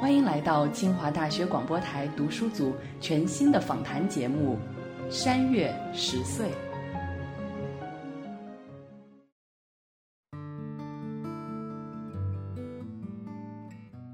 [0.00, 4.58] 欢迎来到清华大学广播台读书组全新的访谈节目
[5.10, 6.48] 《山月十岁》。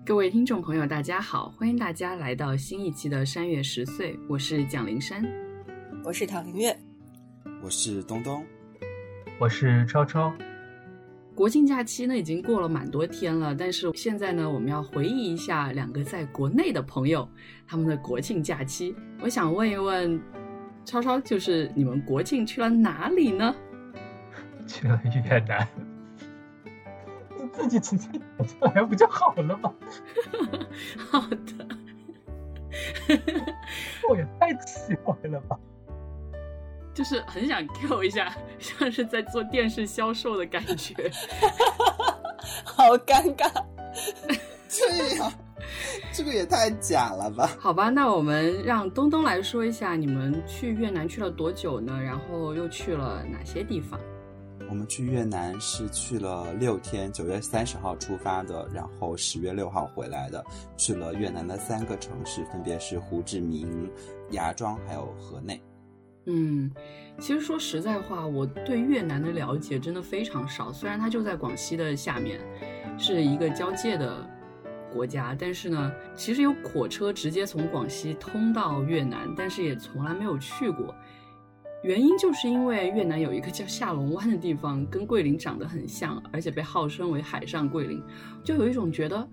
[0.05, 5.25] 各位听众朋友，大家好，欢迎大家来到新一期的《山月十岁》，我是蒋灵山，
[6.05, 6.77] 我是唐林月，
[7.63, 8.45] 我是东东，
[9.39, 10.35] 我是超超。
[11.37, 17.29] 国庆假期呢已经过了蛮多天了，但是现在呢，我们要回忆一下两个在国内的朋友
[17.69, 18.97] 他们的国庆假期。
[19.21, 20.19] 我想问一问，
[20.83, 23.55] 超超，就是你们国庆去了哪里呢？
[24.67, 25.69] 去了越南。
[27.39, 29.75] 你自己直接讲出来不就好了吗？
[30.97, 31.69] 好的。
[34.09, 35.59] 我也太奇怪了吧。
[36.97, 40.95] 就是很想 Q 一下， 像是在做电视销售的感觉，
[42.65, 43.49] 好尴尬。
[44.69, 45.33] 这样，
[46.13, 47.51] 这个也太假了吧？
[47.61, 52.01] 好吧，那我们让东东来说一下，你们去越南去了多久呢？
[52.03, 54.01] 然后又去了哪些地方？
[54.69, 60.45] 我们去越南是去了六天，九月三十号出发的，然后十月六号回来的。
[60.77, 63.89] 去了越南的三个城市，分别是胡志明、
[64.31, 65.63] 芽庄还有河内。
[66.27, 66.71] 嗯，
[67.19, 70.73] 其实说实在话，我对越南的了解真的非常少。
[70.73, 72.41] 虽然它就在广西的下面，
[72.99, 74.29] 是一个交界的
[74.93, 80.93] 国家，但是呢，其实有火车直接从广西通到越南，但是也从来没有去过。
[81.85, 88.03] 原因就是因为越南有一个叫下龙湾的地方，跟桂林长得很像，而且被号称为海上桂林，
[88.43, 89.29] 就有一种觉得，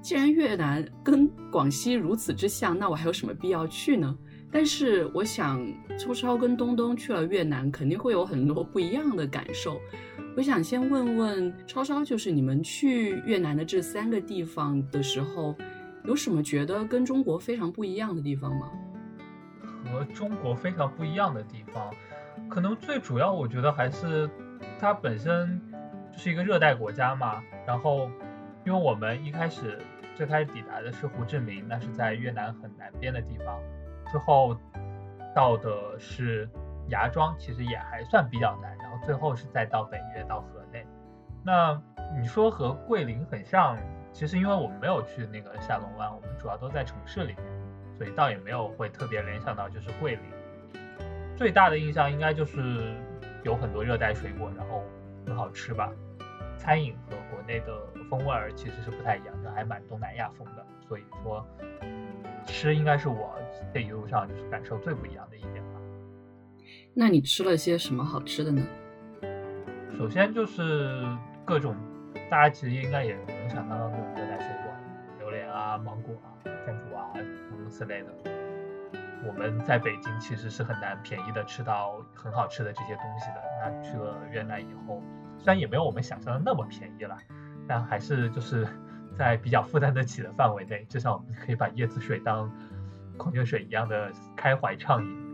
[0.00, 4.16] 既然越南跟广西如此之像，那我还有什么必要去呢？
[4.50, 5.66] 但是我想，
[5.98, 9.80] 超超跟东东去了越南，肯定会有很多不一样的感受。
[10.36, 15.54] 我想先问问超超，就是你们去越南的这三个地方的时候，
[16.04, 18.70] 有什么觉得跟中国非常不一样的地方吗？
[19.84, 21.92] 和中国非常不一样的地方，
[22.48, 24.28] 可能最主要，我觉得还是
[24.78, 25.60] 它本身
[26.12, 27.42] 就是一个热带国家嘛。
[27.66, 28.10] 然后，
[28.64, 29.78] 因为我们一开始
[30.14, 33.60] 最开始抵达的是胡志明，那是在越南很南边的地方。
[34.10, 34.56] 之后
[35.34, 36.48] 到的是
[36.88, 38.76] 芽庄，其实也还算比较难。
[38.78, 40.86] 然后最后是再到北越到河内。
[41.44, 41.80] 那
[42.18, 43.76] 你说和桂林很像，
[44.12, 47.44] 其实因为我们没有去那个下龙湾，我们主要都在城市里面，
[47.96, 50.22] 所以倒也没有会特别联想到就是桂林。
[51.36, 52.94] 最大的印象应该就是
[53.44, 54.82] 有很多热带水果，然后
[55.26, 55.92] 很好吃吧。
[56.56, 57.78] 餐饮和国内的
[58.10, 60.66] 风味儿其实是不太一样的，还蛮东南亚风的。
[60.88, 61.46] 所以说。
[62.48, 63.34] 吃应该是我
[63.72, 65.80] 这一路上就是感受最不一样的一点吧。
[66.94, 68.62] 那你吃了些什么好吃的呢？
[69.96, 71.04] 首先就是
[71.44, 71.76] 各种
[72.30, 74.72] 大家其实应该也能想到的各种热带水果，
[75.18, 76.26] 榴莲啊、芒果啊、
[76.66, 77.12] 山竹啊
[77.48, 78.08] 诸如此类的。
[79.26, 83.42] 我们在北京其实是很难便宜的吃到很好吃的这些东西的。
[83.60, 85.02] 那去了越南以后，
[85.38, 87.16] 虽然也没有我们想象的那么便宜了，
[87.68, 88.66] 但还是就是。
[89.18, 92.50] 在比较负担得起的范围内，至少我们可以把椰子水当
[93.16, 95.28] 矿泉水一样的开怀畅饮。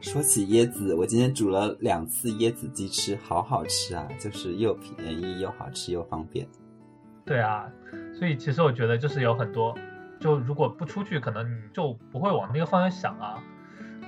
[0.00, 4.06] 说起椰子，我今天煮了两次椰子鸡吃，好好吃啊！
[4.18, 6.46] 就是又便宜又好吃又方便。
[7.24, 7.70] 对啊，
[8.12, 9.78] 所以其实我觉得就是有很多，
[10.18, 13.42] 就如果不出去，可能你就不会往那个方向想啊。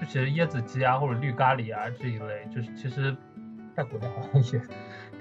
[0.01, 3.17] 就其实椰子鸡啊或者绿咖喱啊这一类，就是其实
[3.77, 4.61] 在国内好像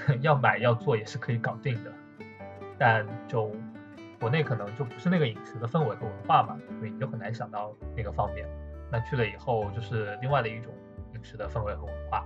[0.09, 1.93] 也 要买要做也是可以搞定的。
[2.81, 3.51] 但就
[4.19, 8.43] 国内可能就不是那个饮食的氛围和文化嘛，所以你就很难想到那个方面。
[8.91, 10.73] 那去了以后就是另外的一种
[11.13, 12.25] 饮食的氛围和文化。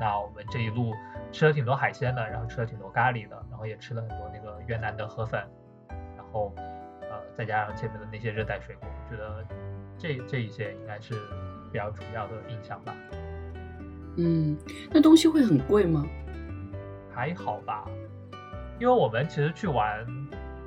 [0.00, 0.94] 那我们这一路
[1.32, 5.42] 吃了挺多海鲜的，然后吃了挺多咖喱的，然后也吃了很多那个越南的河粉，
[5.88, 9.44] 然后呃再加上前面的那些热带水果，我觉得
[9.98, 11.14] 这这一些应该是
[11.72, 12.94] 比较主要的印象吧。
[14.18, 14.56] 嗯，
[14.92, 16.06] 那东西会很贵吗？
[17.12, 17.88] 还好吧。
[18.78, 20.06] 因为我们其实去玩，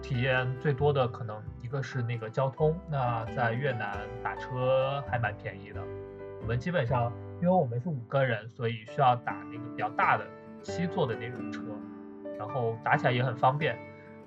[0.01, 2.75] 体验最多的可能一个是那个交通。
[2.89, 5.79] 那在越南打车还蛮便宜的。
[6.41, 10.25] 我们基本上，因为我们是五个人，所以需要打那个比较大的
[10.63, 11.61] 七座的那种车，
[12.39, 13.77] 然后打起来也很方便，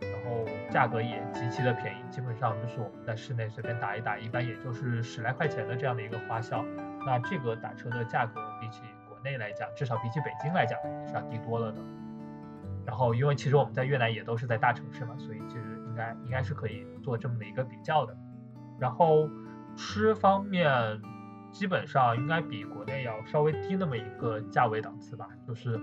[0.00, 1.98] 然后价格也极其的便宜。
[2.08, 6.64] 基本上就是我们在室内随便打一打，一般也就是十来块钱的这样的一个花销。
[7.04, 10.78] 那这个打车的价格比起国内来讲，至少比起北京来讲
[11.08, 11.80] 是要低多了的。
[12.84, 18.16] 然后，因为其实我们在越南也都是在大城市嘛，所以其实应该应该是可以做这么的一个比较的。
[18.80, 19.28] 然后
[19.76, 21.00] 吃方面，
[21.52, 25.28] 基本上应该比国内要稍微低那么一个价位档次吧。
[25.46, 25.78] 就是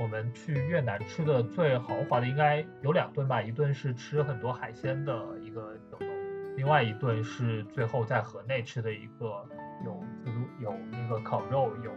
[0.00, 6.06] 我们去越南吃的最豪华的应该有两顿吧，一顿是吃很多海鲜的一个酒楼，
[6.56, 9.46] 另外一顿是最后在河内吃的一个
[9.84, 11.92] 有自助有那个烤肉有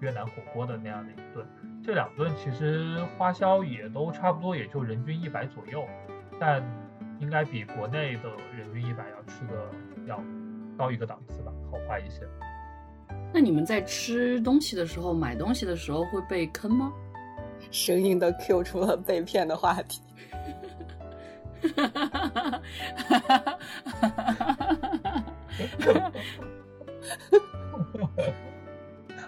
[0.00, 1.46] 越南火锅的那样的一顿。
[1.84, 5.86] 这两顿其实花销也都差不多，也就人均一百左右，
[6.40, 6.62] 但
[7.20, 9.68] 应该比国内的人均一百要吃的
[10.06, 10.18] 要
[10.78, 12.26] 高一个档次吧，豪华一些。
[13.34, 16.90] 那你们在吃东西的时候、买东西的时候会被坑吗？
[17.70, 20.00] 生硬的 Q 出了被骗的话题。
[21.76, 22.28] 哈哈哈
[23.18, 23.58] 哈哈！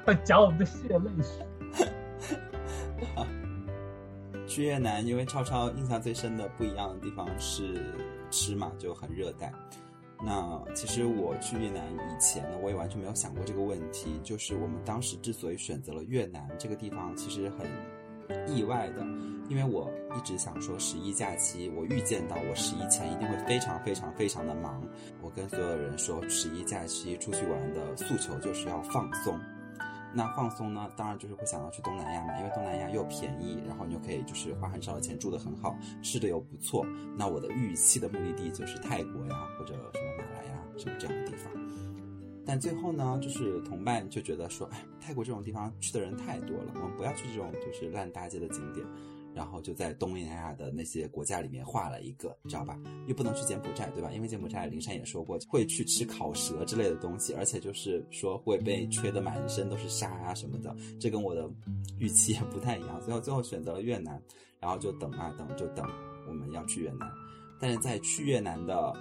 [0.07, 1.45] 哈讲我们的血泪史。
[4.47, 7.95] 去越南，因为超超印象最深的不一样的地方是
[8.31, 9.53] 吃嘛，就很热带。
[10.25, 14.19] 那其实我去越南以前呢，我也完全没有想过这个问题。
[14.23, 17.67] 就是我们当时之所以选择了越南这个地方，其实很
[18.49, 19.03] 意外的，
[19.51, 24.83] 因为我一直想说十一假期，我预见到我十一前一定会非常非常非常的忙。
[25.21, 29.39] 我跟所有人说，十一假期出去玩的诉求就是要放松。
[30.17, 36.87] 那放松呢，当然就是会想到去东南亚嘛，因为东南亚又便宜，然后你就可以就是花很少的钱住得很好，吃的又不错。
[37.17, 41.53] 那我的预期的目的地就是泰国呀，或者什么马来呀，什么这样的地方。
[42.47, 48.87] 但最后呢，就是同伴就觉得说，哎，泰国这种地方去的人太多了，我们不要去这种就是烂大街的景点。
[49.37, 52.75] 然后就在东南亚的那些国家里面画了一个，知道吧？
[53.07, 54.11] 又不能去柬埔寨，对吧？
[54.11, 61.47] 因为柬埔寨林珊也说过会去吃烤蛇之类的东西，而且就是说会被吹得满身都是沙啊什么的，这跟我的
[61.99, 62.99] 预期也不太一样。
[63.05, 64.19] 最后最后选择了越南，
[64.59, 65.87] 然后就等啊等，就等
[66.27, 67.07] 我们要去越南。
[67.61, 68.95] 但是在去越南的。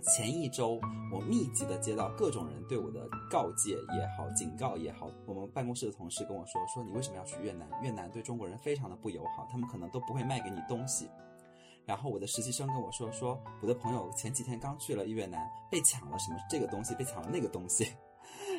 [0.00, 0.80] 前一周，
[1.12, 5.10] 我密集的接到各种人对我的告诫也好，警告也好。
[5.26, 7.68] 我们办公室的同事跟我说：“说你为什么要去越南？
[7.82, 11.10] 越南对中国人非常的不友好，他们可能都不会卖给你东西。”
[11.84, 17.86] 然后我的实习生跟我说：“说我的朋友前几天刚去了越南，被抢了什么这个东西，被抢了那个东西。”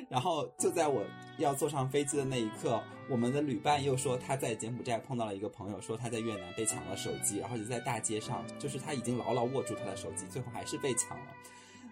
[0.09, 1.03] 然后就在我
[1.37, 11.25] 要坐上飞机的那一刻，我们的旅伴又说他在柬埔寨碰到了一个朋友，说他在越南被抢了手机，然后就在大街上，就是他已经牢牢握住他的手机，最后还是被抢了。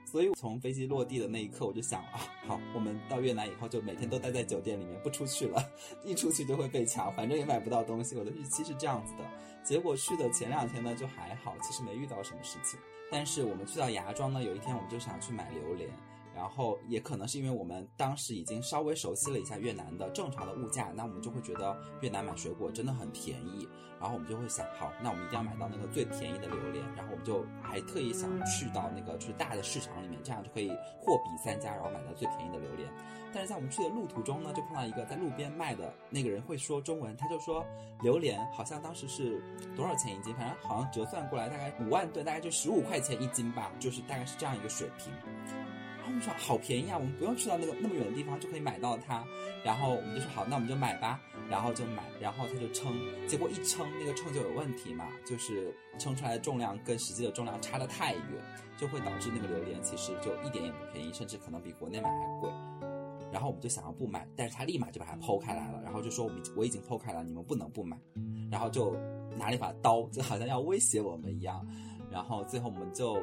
[0.05, 5.61] 所以从飞机落地的那一刻，我就想啊，好，我们到越南以后就每天都待在酒店里面不出去了，
[6.05, 8.15] 一出去就会被抢，反正也买不到东西。
[8.15, 9.25] 我的预期是这样子的，
[9.65, 12.79] 结果去的前两天呢就还好，其实没遇到什么事情。
[13.11, 15.89] 但是我们去到芽庄呢，有一天我们就想去买榴莲。
[16.37, 23.67] 然后也可能是因为我们当时已经稍微熟悉了一下越南的正常的物价，那我们就会觉得越南买水果真的很便宜。
[23.99, 26.85] 然后我们就会想，好，那我们一定要买到那个最便宜的榴莲。
[26.95, 30.69] 然后我们就还特意想去到那个就是大的市场里面，这样就可以
[31.01, 32.87] 货比三家，然后买到最便宜的榴莲。
[33.33, 37.65] 但是在我们去的路途中呢，就碰到一个在路边卖的那个人会说中文，他就说
[38.03, 39.41] 榴莲好像当时是
[39.75, 45.11] 多少钱一斤，反正好像折算过来大概五万吨，大概就十五块钱一斤吧，就是大概是这样一个水平。
[46.07, 49.23] 他们说好便宜啊，我们不用去到那个那么远的地方就可以买到它。
[49.63, 51.19] 然后我们就说好，那我们就买吧。
[51.49, 52.93] 然后就买，然后他就称，
[53.25, 58.23] 结果一称那个秤就有问题嘛，就是称出来的重量跟实际的重量差得太远，
[58.77, 62.49] 就会导致那个榴莲其实就一点也不便宜，甚至可能比国内买还贵。
[63.31, 67.97] 然后我们就想要不买，但是他立马就把它剖开来了，然后就说我们我已经剖开了，你们不能不买。
[68.51, 68.95] 然后就
[69.37, 71.65] 拿了一把刀，就好像要威胁我们一样。
[72.09, 73.21] 然后最后我们就。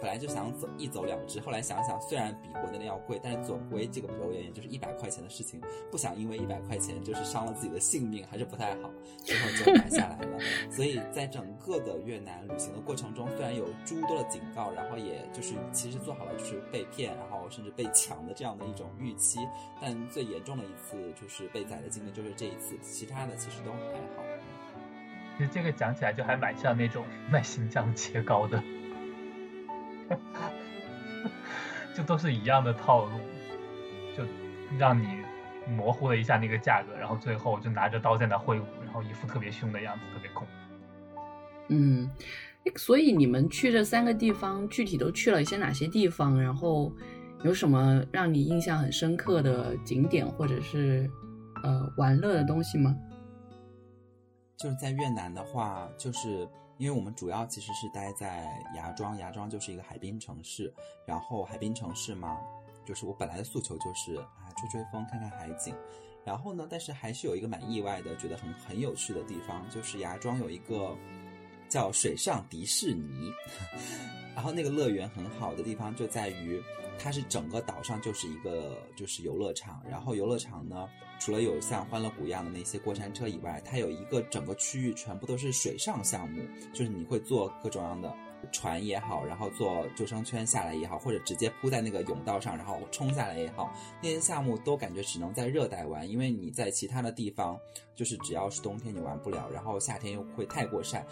[0.00, 5.60] 本来就想走一走了之，后来想想，虽然比国内的要贵，但是总归这个榴莲也就是一百块钱的事情，
[5.90, 8.90] 不想因为一百块钱就是伤了自己的性命，还是不太好，
[9.24, 10.38] 最后就买下来了。
[10.70, 19.40] 所以在整个的越南旅行的过程中，虽然有诸多的警告，然后也就是其实做好了就是被骗，然后甚至被抢的这样的一种预期，
[19.80, 23.78] 但最严重的一次就是被宰的经历就是这一次，其他的其实都还
[24.16, 24.22] 好。
[25.38, 28.62] 其实这个讲起来就还蛮像那种卖新疆切糕的。
[31.94, 33.12] 就都是一样的套路，
[34.16, 34.22] 就
[34.78, 35.06] 让你
[35.66, 40.52] 模糊了一下那个价格，然后最后就拿着刀在那挥舞，然后一副特别凶的样子，特别恐怖。
[41.68, 42.10] 嗯，
[42.76, 46.40] 所以你们去这三个地方，具体都去了一些哪些地方？
[46.40, 46.92] 然后
[47.42, 51.10] 有什么让你印象很深刻的景点，或者是
[51.64, 52.94] 呃玩乐的东西吗？
[54.56, 56.46] 就是在越南的话，就是。
[56.78, 60.72] 因为我们主要其实是待在芽庄，芽庄就是一个海滨城市，
[61.06, 62.38] 然后海滨城市嘛，
[62.84, 65.74] 就是我本来的诉求就是啊吹吹风看看海景，
[66.24, 70.96] 然后呢，但是还是有一个蛮意外的，觉得很很有趣的地方，就是芽庄有一个
[71.68, 73.32] 叫水上迪士尼，
[74.34, 76.62] 然后那个乐园很好的地方就在于。
[76.98, 86.42] 它是整个岛上就是一个就是游乐场，然后游乐场呢，除了有像欢乐谷一样的那些过山车以外，它有一个整个区域全部都是水上项目，
[86.72, 88.14] 就是你会坐各种样的
[88.52, 97.58] 船也好，然后坐救生圈下来也好，或者直接铺在那个泳道上然后冲下来也好，那些项目都感觉只能在热带玩，因为你在其他的地方
[97.94, 101.04] 就是只要是冬天你玩不了，然后夏天又会太过晒。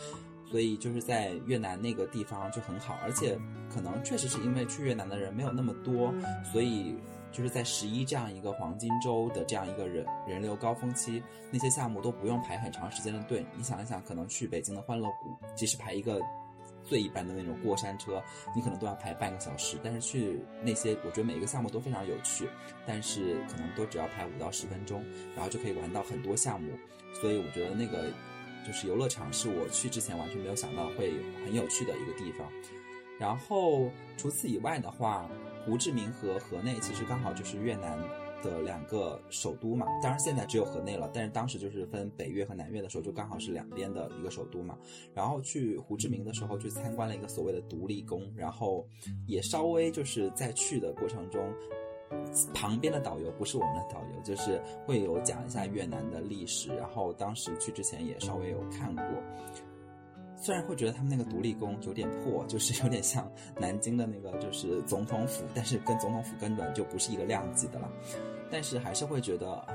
[0.47, 3.37] 所以就是在越南那个地方就很好，而且
[3.73, 6.15] 可能确实是因为去越南的人没有那么多，
[6.53, 6.95] 所以
[7.35, 13.45] 就是在十一这样一个黄金周的这样一个人人流高峰期，那些项目都不用排很长时间的队。
[13.57, 16.21] 你想一想，可能去北京的欢乐谷，即使排一个
[16.85, 18.23] 最一般的那种过山车，
[18.55, 19.77] 你可能都要排半个小时。
[19.83, 22.49] 但是去那些，我觉得每一个项目都非常有趣，
[22.87, 26.71] 但是可能都只要排五到十分钟，然后就可以玩到很多项目。
[27.21, 28.11] 所以我觉得那个。
[28.67, 31.13] 就是游乐场是我去之前完全没有想到会
[31.45, 32.51] 很有趣的一个地方，
[33.19, 35.29] 然后除此以外的话，
[35.65, 37.99] 胡志明和河内其实刚好就是越南
[38.43, 39.87] 的两个首都嘛。
[40.03, 44.79] 当然现在只有河内了，但是当时就是分北越和南越的时候，就刚好是两边的一个首都嘛。
[45.15, 48.87] 然后去胡志明的时候，去参观了一个所谓的独立宫，然后
[49.27, 51.43] 也稍微就是在去的过程中。
[52.53, 56.69] 旁边的导游不是我们的导游，就是会有讲一下越南的历史。
[56.77, 59.05] 然后当时去之前也稍微有看过，
[60.45, 63.27] 虽然会觉得他们那个独立宫有点破，就是有点像
[63.59, 67.91] 南京的那个就是总统府，但是跟总统府根本就不是一个量级的了。
[68.51, 69.67] 但是还是会觉得，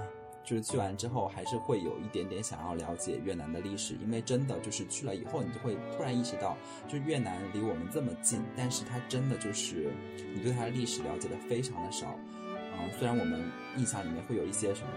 [0.43, 6.55] 就是去完之后还是会有一点点想要了解越南的历史，因为真的就是去了以后，你就会突然意识到，
[6.87, 9.91] 就越南离我们这么近，但是它真的就是
[10.35, 12.09] 你对它的历史了解的非常的少。
[12.09, 13.41] 啊虽然我们
[13.75, 14.89] 印象里面会有一些什么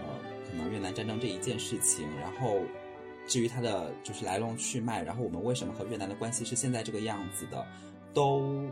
[0.47, 2.59] 可能越南战争这一件事情，然后
[3.27, 7.65] 至于它的就是来龙去脉，然后我们为什么和越南的关系是现在这个样子的，
[8.13, 8.65] 都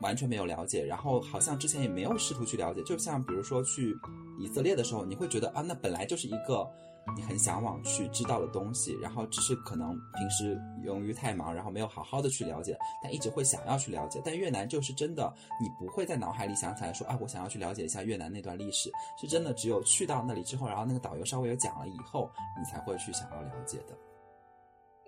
[0.00, 0.84] 完全没有了解。
[0.84, 2.82] 然后好像之前也没有试图去了解。
[2.82, 3.96] 就像比如说去
[4.38, 6.68] 以色列的时候，你会觉得啊，那本来就是一个。
[7.16, 14.20] 你很向往去知道的东西，然后只是可能平时由于太忙，然后没有好好的去了解，但一直会想要去了解。
[14.24, 18.90] 但越南就是真的，你不会在脑海里想起来说，啊，我想要去了解一下越南那段历史，
[19.20, 23.96] 是真的只有去到那里之后，然后那个导游稍微有讲了以后，你才会去想要了解的。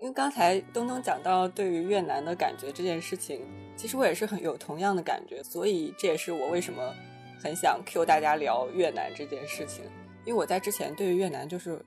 [0.01, 3.41] 因为刚才东东讲到对于越南的感觉这件事情，
[3.77, 6.93] 其实我也是很有同样的感觉，所以这也是我为什么
[7.41, 9.85] 很想 Q 大家聊越南这件事情。
[10.25, 11.79] 因为我在之前对于越南就是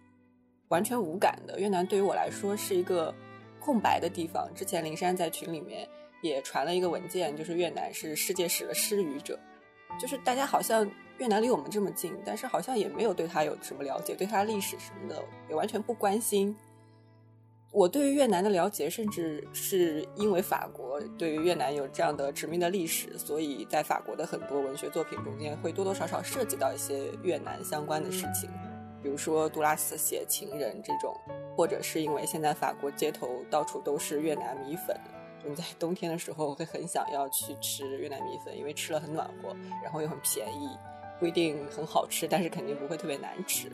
[0.68, 3.14] 完全无感的，越南对于我来说是一个
[3.60, 4.48] 空白的地方。
[4.54, 5.88] 之前林珊在群里面
[6.22, 9.38] 也传了一个文件，就是越南是世界史的失语者，
[10.00, 16.56] 就是大家好像越南离我们这么近，但是好像也没有对它有什么了解，对它历史什么的也完全不关心。
[17.70, 28.48] 我对于越南的了解，甚至是因为法国对于越南有这样的殖民的历史，所以在法国的很多文学作品中间会多多少少涉及到一些越南相关的事情，
[29.02, 31.14] 比如说杜拉斯写《情人》这种，
[31.56, 34.98] 或者是因为现在法国街头到处都是越南米粉，
[35.44, 40.70] 就你在冬天的时候会很想要去吃越南米粉，因为吃了很暖和，然后又很便宜，
[41.20, 43.70] 不一定很好吃，但是肯定不会特别难吃。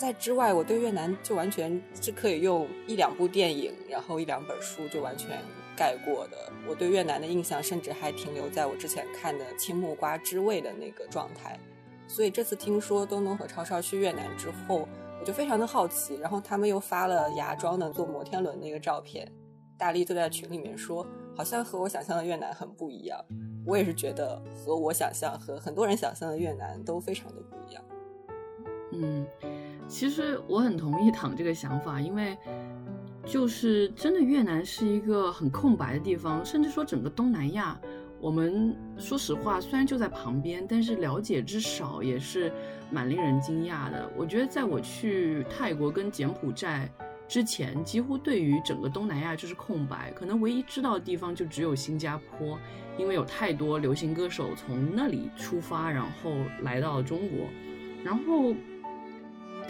[0.00, 5.38] 在之外，我对越南就完全是可以用一两部电影，然后一两本书就完全
[5.76, 6.38] 盖过的。
[6.66, 11.60] 我对越南的印象甚至还停留在我之前看的《青木瓜之味》的那个状态。
[12.08, 14.88] 所以这次听说东东和超超去越南之后，
[15.20, 16.14] 我就非常的好奇。
[16.16, 19.30] 然后他们又发了芽庄的坐摩天轮那个照片，
[19.76, 23.22] 大力就在群里面说，好像和我想象的越南很不一样。
[23.66, 27.84] 我也是觉得和我想象和很多人想象的越南都非常的不一样。
[28.92, 29.26] 嗯。
[29.90, 32.38] 其实我很同意躺这个想法，因为
[33.26, 37.78] 就是真的越南是一个很空白的地方，甚至说整个东南亚，
[38.20, 42.52] 我们说实话虽然就在旁边，但是了解之少也是
[42.88, 44.08] 蛮令人惊讶的。
[44.16, 46.88] 我觉得在我去泰国跟柬埔寨
[47.26, 52.56] 之前，几乎对于整个东南亚就是空白，可能唯一知道的地方就只有新加坡，
[52.96, 56.30] 因为有太多流行歌手从那里出发，然后
[56.62, 57.48] 来到中国，
[58.04, 58.54] 然后。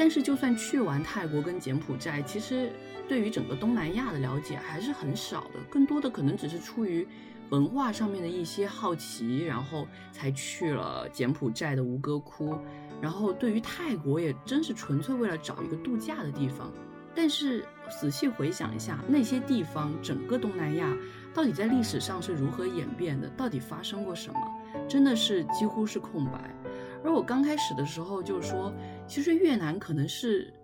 [0.01, 2.73] 但是，就算去完泰国跟柬埔寨，其实
[3.07, 5.61] 对于整个东南亚的了解还是很少的。
[5.69, 7.07] 更多的可能只是出于
[7.51, 12.57] 文化上面的一些好奇，然后才去了柬埔寨的吴哥窟。
[12.99, 16.73] 然后对于泰国，也真是纯粹为了找一个度假的地方。
[17.15, 17.63] 但是
[18.01, 20.97] 仔细回想一下，那些地方，整个东南亚
[21.35, 23.29] 到底在历史上是如何演变的？
[23.37, 24.41] 到底发生过什么？
[24.89, 26.57] 真的是几乎是空白。
[27.03, 28.73] 而我刚开始的时候就说，
[29.11, 30.55] 其实越南可能是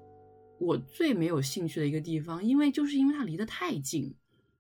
[0.61, 4.15] 我最没有兴趣的一个地方，因为就是因为它离得太近。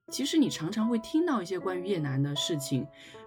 [0.08, 2.82] 其实你常常会听到一些关于越南的事情，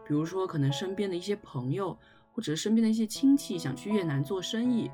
[0.05, 1.97] 比如说可能身边的一些朋友，
[2.33, 4.91] 或者身边的一些亲戚想去越南做生意，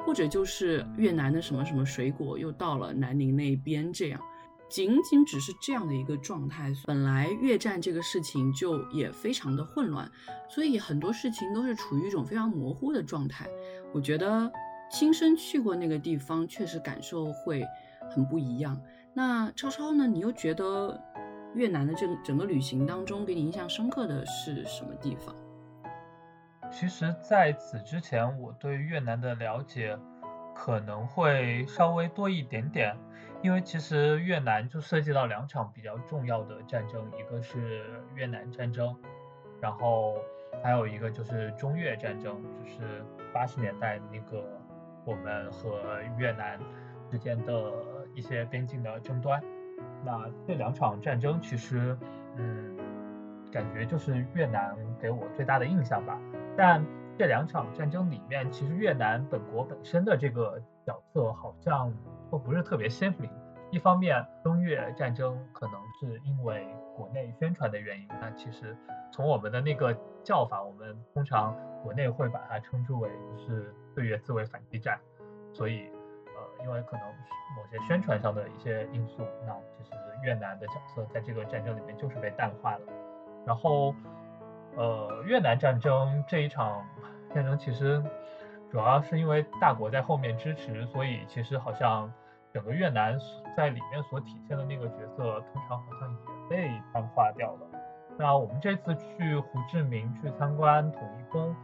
[0.00, 4.20] 或者就是越南的什么什么水果又到了南宁那边这样。
[4.68, 10.10] 仅仅只是这样的一个状态，本来越战这个事情就也非常的混乱，
[10.50, 13.48] 所以很多事情都是处于一种非常模糊的状态。
[13.94, 14.50] 我觉得
[14.90, 17.64] 亲身去过那个地方，确实感受会
[18.10, 18.80] 很不一样。
[19.12, 20.06] 那超超呢？
[20.06, 21.00] 你又觉得
[21.54, 25.34] 越南的这整个旅行当中，给你印象深刻的是什么地方？
[26.70, 29.96] 其实，在此之前，我对越南的了解
[30.54, 32.96] 可能会稍微多一点点。
[33.42, 38.96] 因为其实越南就涉及到两场比较重要的战争，一个是越南战争，
[39.60, 40.16] 然后
[40.62, 44.55] 还有一个就是中越战争，就是八十年代那个
[45.06, 45.80] 我们和
[46.18, 46.60] 越南
[47.10, 47.72] 之间的
[48.14, 49.42] 一些边境的争端。
[50.04, 51.96] 那这两场战争其实，
[52.36, 52.76] 嗯，
[53.50, 56.20] 感觉就是越南给我最大的印象吧。
[56.54, 56.84] 但
[57.16, 61.90] 这两场战争里面，其实越南本国本身的这个角色好像。
[62.28, 63.30] 都不是特别鲜明。
[63.70, 68.76] 一方面，中越战争可能是因为国内宣传的原因，那其实
[69.12, 74.96] 从我们的那个叫法，我们通常国内会把它称之为是对越自卫反击战。
[75.52, 75.90] 所以，
[76.26, 77.04] 呃，因为可能
[77.56, 82.80] 某些宣传上的一些因素，那其实越南的角色在这个战争里面就是被淡化了。
[83.44, 83.92] 然后，
[84.76, 86.86] 呃，越南战争这一场
[87.34, 88.00] 战争其实。
[88.68, 92.12] 主要是因为大国在后面支持，所以其实好像
[92.52, 93.16] 整个越南
[93.56, 97.60] 在里面所体现的那个角色，通常好像也被淡化掉了。
[98.18, 101.54] 那我们这次去胡志明去参观统一宫，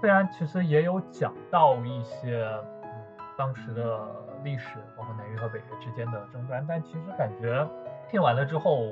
[0.00, 2.44] 虽然其实也有讲到一些
[2.82, 2.90] 嗯
[3.36, 4.06] 当时的
[4.42, 7.68] 历史，包括南越和北越之间的争端，但其实感觉
[8.08, 8.90] 听完了之后，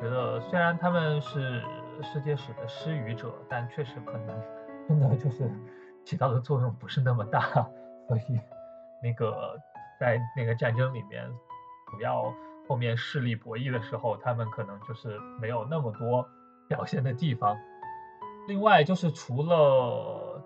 [0.00, 1.62] 觉得虽然他们是
[2.02, 4.40] 世界史的失语者，但确实可能
[4.88, 5.50] 真的就是。
[6.02, 7.40] 起到的作用不是那么大，
[8.08, 8.40] 所以
[9.02, 9.54] 那个
[10.00, 11.30] 在那个战争里面，
[11.90, 12.32] 主要
[12.66, 16.26] 后面势力博弈的时候，他们可能就是没有那么多
[16.66, 17.54] 表现的地方。
[18.50, 20.42] 另外就是除了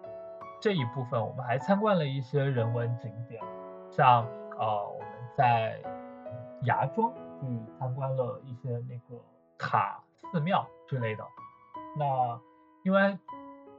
[0.60, 3.42] 这一部分，我们还参观了一些人文景点，
[3.90, 4.26] 像
[4.58, 5.80] 呃我们在
[6.64, 7.46] 芽庄去
[7.78, 9.18] 参观了一些那个
[9.56, 9.98] 塔、
[10.30, 11.24] 寺庙之类的。
[11.98, 12.38] 那
[12.84, 13.18] 因为。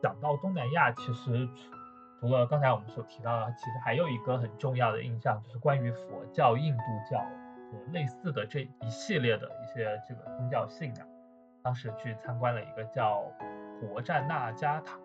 [0.01, 1.49] 讲到东南亚，其实
[2.19, 11.07] 除了刚才我们所提到的，其实还有一个很重要的印象，就是关于佛教、印度教和类似的这一系列的一些这个宗教信仰。
[11.63, 13.23] 当时去参观了一个叫
[13.87, 14.97] 活占那加塔，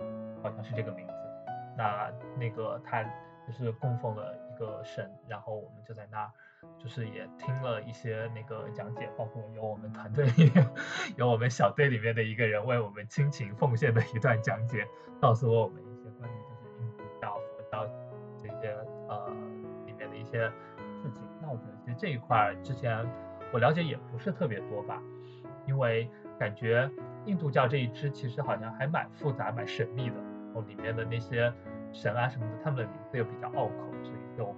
[0.43, 1.13] 好像是这个名字。
[1.77, 3.03] 那那个他
[3.47, 6.31] 就是供奉了一个神，然后我们就在那。
[6.79, 10.53] 就是也听了一些那个讲解，包括有我们团队里，
[11.17, 14.87] 有我们小队里面的一个人为我们倾情奉献的一段讲解，
[15.23, 17.87] 告诉了我们一些关于就是印度教、佛教
[18.37, 18.77] 这些
[19.09, 19.27] 呃
[19.87, 20.41] 里面的一些
[21.03, 21.23] 事情。
[21.41, 23.07] 那我觉得这一块之前
[23.55, 25.03] 我了解也不是特别多吧，
[25.67, 26.91] 因为感觉
[27.27, 31.53] 印度教这一支其实好像还蛮复杂、蛮神秘的，然后里面的那些
[31.93, 34.55] 神啊什么的，他们的名字又比较拗口，所以就。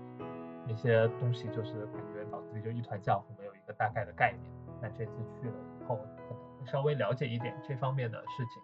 [0.64, 4.52] 那些东西就是感觉脑子里就一团浆糊，没有一个大概的概念。
[4.80, 5.96] 那这次去了以后，
[6.28, 8.62] 可能稍微了解一点这方面的事情。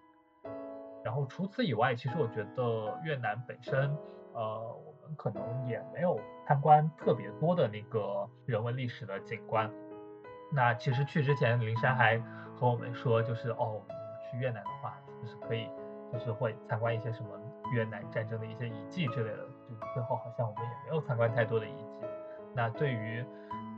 [1.05, 3.91] 然后除此以外，其实我觉得越南本身，
[4.33, 9.69] 呃，我们可能也没有参观特别多的那个人文历史的景观。
[10.53, 12.23] 那其实去之前，林珊还
[12.59, 13.81] 和我们说，就是哦，
[14.29, 15.71] 去越南的话，就是可以，
[16.13, 17.29] 就是会参观一些什么
[17.73, 19.37] 越南战争的一些遗迹之类的。
[19.69, 22.07] 就最后好像我们也没有参观太多的遗迹。
[22.55, 23.25] 那对于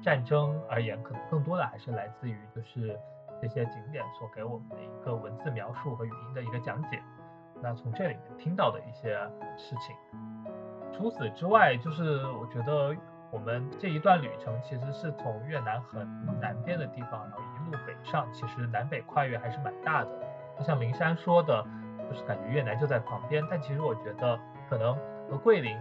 [0.03, 2.99] 战争而言，可能更多的还是来自于就是
[3.43, 7.03] 这些景点所给我们的一个文字描述和语音的一个讲解。
[7.61, 9.14] 那从这里面听到的一些
[9.59, 9.95] 事情。
[10.90, 12.97] 除此之外，就是我觉得
[13.31, 16.09] 我们这一段旅程其实是从越南很
[16.40, 20.11] 南边的地方，然后路北上，其实南北跨越还是蛮大的。
[20.59, 21.64] 就像灵山说的，
[22.09, 24.96] 就是感觉越南就在旁边，但其实我觉得可能。
[25.30, 25.78] 和桂林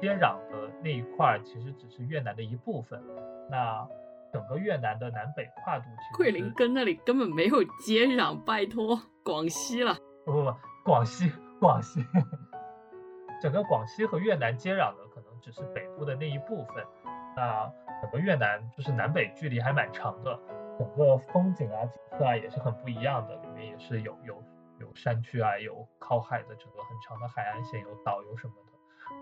[0.00, 2.98] 接壤的那一块其实只是越南的一部分，
[3.50, 3.86] 那
[4.32, 9.94] 整个越南的南北跨度其实桂林跟那里根本没有接壤，拜托，广西了。
[10.24, 12.02] 不不不，广西广西，
[13.42, 16.82] 整个广西和越南接壤的可能只是北部的那一部分，
[17.36, 17.70] 那
[18.00, 20.40] 整个越南就是南北距离还蛮长的，
[20.78, 24.42] 整个风景啊景色啊也是很不一样的，里面也是有有
[24.80, 28.72] 有山区啊，有靠海的整个很长的海岸线，有岛有什么的。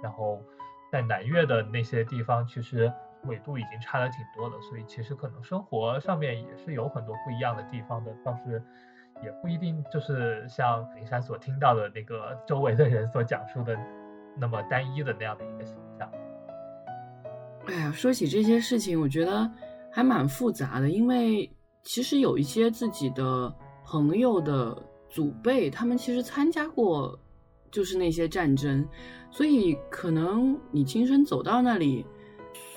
[0.02, 0.42] 然后
[0.90, 2.92] 在南越的那些地方，其实
[3.24, 8.62] 纬度已经差的挺多的，所以其实可能生活上面也是有很多不一样的地方的，倒是
[9.22, 13.78] 也不一定就是像林山所听到的那个周围的人所讲述的
[14.36, 16.10] 那么单一的那样的一个形象。
[17.66, 19.50] 哎呀，说起这些事情，我觉得
[19.94, 21.48] 还蛮复杂的，因为
[21.84, 23.54] 其实有一些自己的
[23.86, 24.76] 朋友的
[25.08, 27.16] 祖辈，他们其实参加过，
[27.70, 28.84] 就是那些战争，
[29.30, 32.04] 所以可能你亲身走到那里，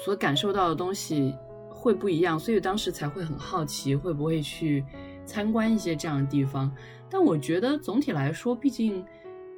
[0.06, 1.34] 所感受到的东西
[1.72, 4.86] 会不一样，所以当时才会很好奇，会不会去
[5.26, 6.72] 参观一些这样的地方。
[7.10, 9.04] 但我觉得总体来说，毕竟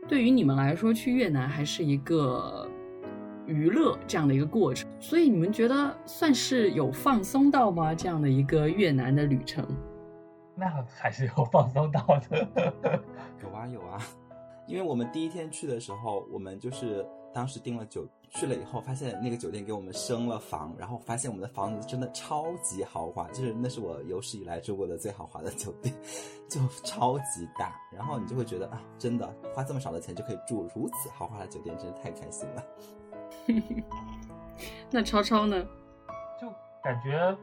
[0.07, 2.65] 对于你们来说，去越南还是一个。
[3.49, 7.93] 娱乐这样的一个过程，所以你们觉得算是有放松到吗？
[7.95, 9.65] 这样的一个越南的旅程，
[10.55, 12.47] 那还是有放松到的。
[13.41, 14.01] 有啊有啊，
[14.67, 25.93] 因为我们第一天去的时候，我们就是当时订了酒，去了以后发现那个酒店给我们升了房，然后发现我们的房子真的超级豪华，就是那是我有史以来住过的最豪华的酒店，
[26.47, 27.75] 就超级大。
[27.91, 32.63] 然后你就会觉得啊，真的花这么少的钱就可以住如此豪华的酒店，真是太开心了。
[34.91, 35.65] 那超超呢？
[36.39, 37.35] 就感觉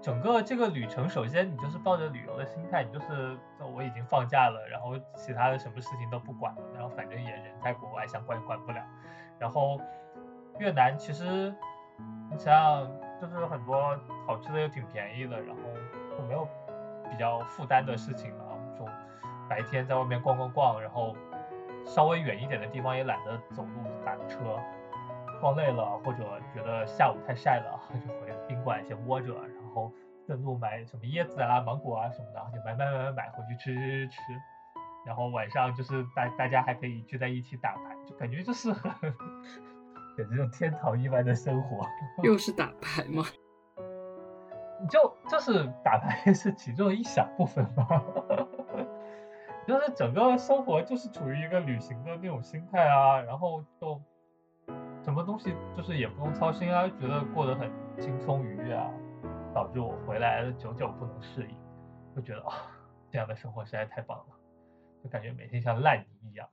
[0.00, 3.36] 整个这个旅程，首先你就是抱着旅游的心态，你就是
[3.74, 8.82] 我已经放假了，然后其他的什么事情都不管了，然后反正也人在国外，想管也管不了。
[9.38, 9.80] 然后
[10.58, 11.54] 越南其实
[12.30, 12.90] 你想想，
[13.20, 15.62] 就是很多好吃的又挺便宜的，然后
[16.16, 16.46] 就没有
[17.10, 18.44] 比较负担的事情了。
[18.78, 18.86] 就
[19.48, 21.16] 白天在外面逛逛逛，然后
[21.84, 23.70] 稍微远一点的地方也懒得走路
[24.04, 24.58] 打车。
[25.40, 29.90] 逛累了，或者觉得下午太晒了， 就回宾馆先窝着，然后
[30.26, 34.16] 顺路买什么椰子啊、芒果啊什么的，就买买买买买回去吃吃吃。
[35.06, 38.92] 然后晚上就是大大家还可以聚在一起打牌，就感觉就是很
[40.16, 41.86] 简直就天堂一般的生活。
[42.22, 43.24] 又是打牌吗？
[44.90, 48.04] 就就是打牌是其中一小部分吧，
[49.66, 54.00] 就是整个生活就是处于一个旅行的那种心态啊，然后就。
[55.02, 58.90] 什么东西就是也不用操心啊，觉得过得很轻松愉悦啊，
[59.54, 61.56] 导致我回来久久不能适应，
[62.14, 62.70] 就觉得啊，
[63.10, 64.36] 这样的生活实在太棒了，
[65.02, 66.46] 就感觉每天像烂泥一样。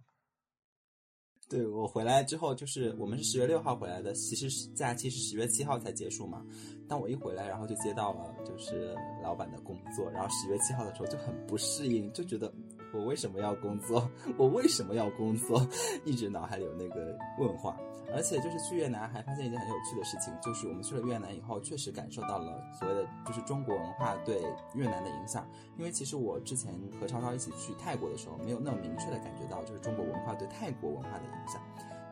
[1.50, 6.46] 对我回来之后，就是我们是十月六号回来的，其实假期是十月七号才结束嘛。
[6.90, 12.52] 但我一回来，然后就接到了就是老板的工作，然后十月七号的时候就很不适应，就觉得。
[12.94, 14.10] 我为什么要工作？
[14.38, 15.66] 我为什么要工作？
[16.06, 17.78] 一直脑海里有那个问话。
[18.16, 24.42] 而且就是去越南还发现一件很有趣的事情，就是我们去了越南以后，确实感受到了所谓的就是中国文化对
[24.74, 25.46] 越南的影响。
[25.78, 31.62] 因为其实我之前和超超一起去泰国的时候，没有那么明确的感觉到就是中国文化对泰国文化的影响。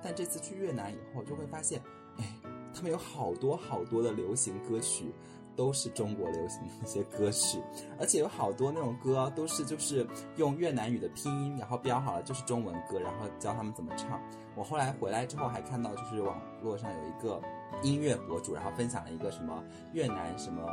[0.03, 1.81] 但这次去越南以后，就会发现，
[2.17, 2.25] 哎，
[2.73, 5.13] 他们有好多好多的流行歌曲。
[5.55, 7.59] 都是中国流行的一些歌曲，
[7.99, 10.05] 而且有好多那种歌都是就是
[10.37, 14.21] 用越南语的拼音，然后标好了就是中文歌，然后教他们怎么唱。
[14.55, 17.41] 我后来回来之后还看到，就是网络上有一个
[17.83, 19.63] 音乐博主，然后分享了一个什么
[19.93, 20.63] 越南什么。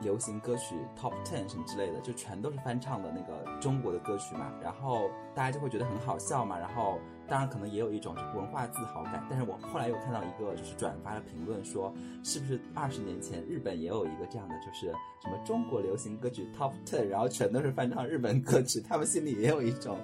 [0.00, 9.24] 流行歌曲 Top Ten 什么之类的，就全都是翻唱的那个中国的歌曲嘛，然后大家就会觉得很好笑嘛，然后当然可能也有一种文化自豪感。
[9.28, 14.86] 但是我后来又看到一个就是转发的评论说，是不是二十年前日本也有一个这样的，就是
[15.20, 19.98] 什么中国流行歌曲 Top Ten，然后全都是翻唱日本歌曲，他们心里也有一种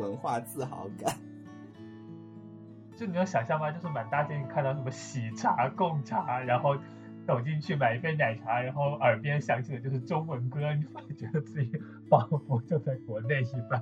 [0.00, 1.16] 文化自豪感。
[2.96, 3.70] 就你能想象吗？
[3.70, 6.76] 就是满大街你看到什么喜茶、贡茶，然后。
[7.24, 11.70] 走进去买一杯奶茶，然后耳边响起的就是中文歌，你会觉得自己
[12.10, 13.80] 仿佛就在国内一般。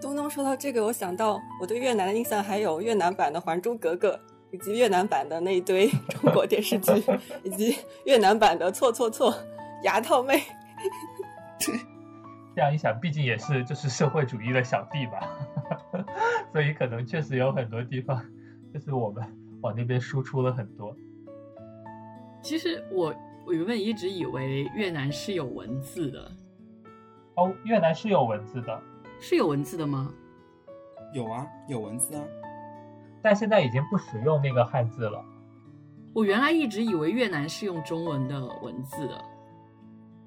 [0.00, 4.12] 东东说到这个，我想到我对越南的印象还有越南版的《还珠格格》，
[4.50, 6.92] 以及越南版的那一堆 中国电视剧，
[7.44, 9.30] 以及越南版的《错错错》
[9.84, 10.36] 《牙套妹》。
[12.56, 15.20] 这样一想，毕竟也是就是社会主义的小弟吧，
[16.52, 18.24] 所以可能确实有很多地方，
[18.72, 19.22] 就是我们
[19.60, 20.96] 往那边输出了很多。
[22.42, 23.14] 其实我
[23.46, 26.32] 我原本一直以为越南是有文字的，
[27.36, 28.82] 哦，越南是有文字的，
[29.20, 30.12] 是有文字的吗？
[31.12, 32.24] 有啊，有文字啊，
[33.22, 35.24] 但现在已经不使用那个汉字了。
[36.14, 39.24] 我原来一直以为越南是用中文的文字的，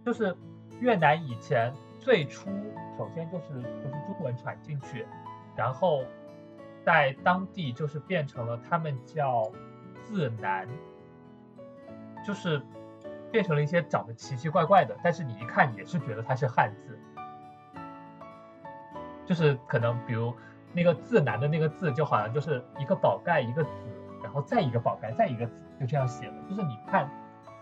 [0.05, 0.35] 就是
[0.79, 2.49] 越南以前最初
[2.97, 5.05] 首先就是就是中文传进去，
[5.55, 6.03] 然后
[6.85, 9.51] 在当地就是变成了他们叫
[10.05, 10.67] 字南。
[12.25, 12.61] 就是
[13.33, 16.97] 变成了一些长得奇奇怪怪的，但是你一看也是觉得它是汉字。
[19.25, 20.33] 就是可能比如
[20.73, 23.69] 那个字难的那个字，就好像就是一个宝盖一个子，
[24.23, 26.33] 然后再一个宝盖再一个子，就这样写的。
[26.49, 27.09] 就是你看，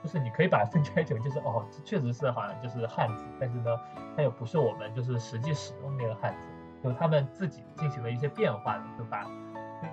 [0.02, 3.78] 就是你可以把它分拆成，就是哦，确实是好像就是汉字，但是呢，
[4.15, 6.34] 它又不是我们就是实际使用那个汉
[6.82, 9.26] 字，就他们自己进行了一些变化的，就把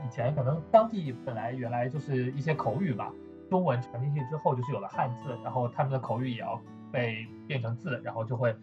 [0.05, 3.13] 以前可能当地本来原来就是一些口语吧，
[3.51, 6.61] 中文传进去之后就是有了汉字，然后他们的口语也要
[6.93, 8.55] 被变成字，然后就会。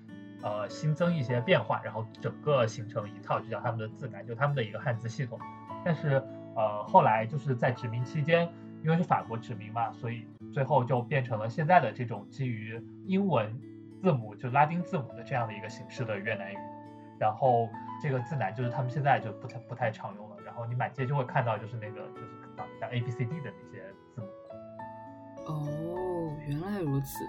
[0.44, 5.40] 呃，新增一些变化，然后整个形成一套，就叫他们的字感，就他们的一个汉字系统。
[5.84, 6.24] 但是，
[6.56, 8.48] 呃，后来就是在殖民期间，
[8.84, 13.60] 因为是法国殖民嘛，所以最后就变成了现在的这种基于英文
[14.02, 16.58] 字母，就拉丁字母的这样的一个形式的越南语。
[17.20, 17.70] 然后
[18.04, 20.36] 这个字难就是他们现在就不太不太常用了。
[20.46, 22.28] 然后你满街就会看到就是那个就是
[22.80, 23.84] 像 A B C D 的那些
[26.76, 26.82] 在。
[26.82, 27.26] 如此。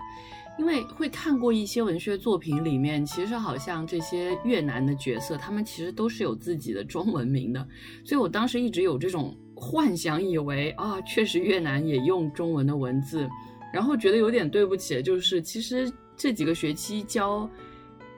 [0.59, 7.61] 因为会看过一些文学作品，里面其实好像这些越南的角色，他们其实都是有自己的中文名的，
[8.05, 13.29] 所以我当时一直有这种幻想，以为啊，确实越南也用中文的文字，
[13.71, 17.47] 然后觉得有点对不起，就是其实这几个学期教。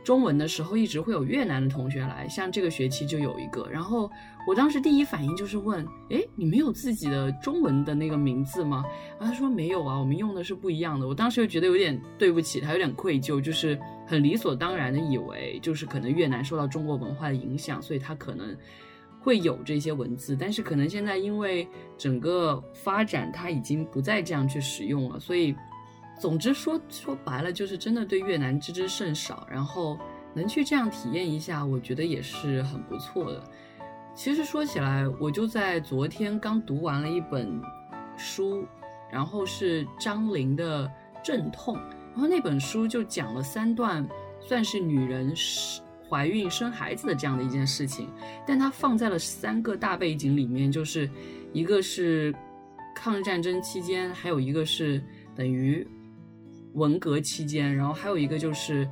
[0.08, 3.68] 中文的时候一直会有越南的同学来，像这个学期就有一个。
[3.70, 4.10] 然后
[4.46, 8.82] 我当时第一反应就是问：哎，你们有自己的中文的那个名字吗？
[9.18, 11.06] 然后他说没有啊，我们用的是不一样的。
[11.06, 18.56] 我当时就觉得有点对不起他，有点愧疚，就是很理所当然的以为，就是可能越南受到中国文化的影响，所以他可能
[19.20, 20.34] 会有这些文字。
[20.34, 21.68] 但是可能现在因为
[21.98, 25.54] 整个发展，他已经不再这样去使用了，所以。
[26.18, 29.96] 总之说说白了，就是真的对越南知之甚少，然后
[30.34, 33.42] 能去这样体验一下，我觉得也是很不错的。
[34.14, 37.62] 其实说起来，我就在昨天刚读完了一本
[38.16, 38.66] 书，
[39.12, 40.86] 然后是张玲的
[41.22, 41.76] 《阵痛》，
[42.12, 44.04] 然后那本书就讲了三段，
[44.40, 45.32] 算是女人
[46.10, 48.10] 怀孕生孩子的这样的一件事情，
[48.44, 51.08] 但它放在了三个大背景里面，就是
[51.52, 52.34] 一个是
[52.92, 55.00] 抗日战争期间，还有一个是
[55.36, 55.86] 等于。
[56.74, 58.88] 文革期间，然后还有一个就是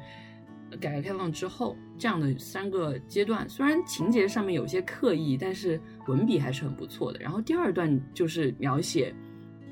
[0.81, 7.21] 改革开放之后这样的三个阶段，虽然情节上面有些刻意，但是文笔还是很不错的。
[7.21, 9.15] 然后第二段就是描写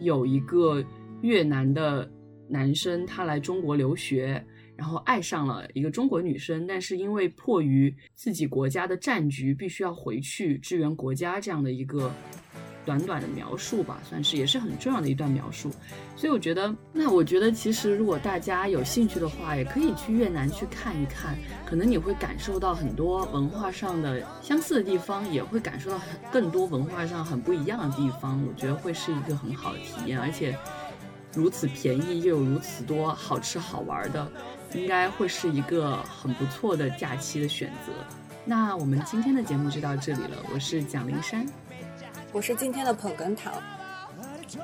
[0.00, 0.84] 有一个
[1.22, 2.10] 越南的
[2.48, 4.44] 男生，他来中国留学，
[4.76, 12.10] 然后爱上了一个中国女生，但是因为迫于自己国家的战局，必须要回去支援国家这样的一个。
[12.85, 15.70] 短短的描述吧，算是也是很重要的一段描述，
[16.16, 30.57] 所以我觉得，那我觉得其实如果大家有兴趣的话，也可以去越南去看一看，可能你会感受到很多文化上的相似的地方，也会感受到很更多文化上很不一样的地方，我觉得会是一个很好的体验，而且
[31.35, 34.31] 如此便宜又有如此多好吃好玩的，
[34.75, 37.92] 应该会是一个很不错的假期的选择。
[38.44, 41.47] 那我们今天的节目就到这里了，我是蒋灵山。
[42.35, 43.53] 我是今天的捧哏糖，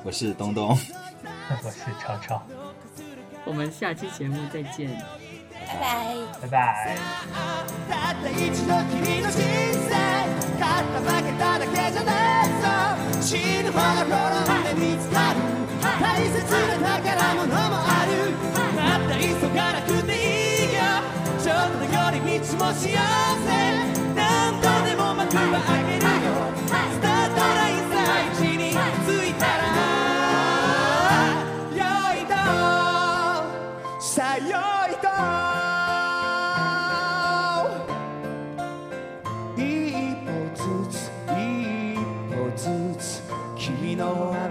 [0.03, 0.77] 我是东东，
[1.63, 2.41] 我是超超。
[3.45, 4.89] 我们下期节目再见，
[5.65, 5.77] 拜
[6.41, 6.97] 拜拜拜。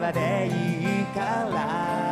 [0.01, 1.21] までいいか
[1.53, 2.10] ら。